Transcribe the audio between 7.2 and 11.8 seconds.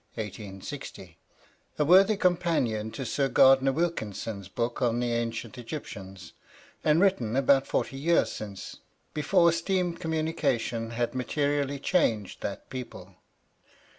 about forty years since, before steam communication had materially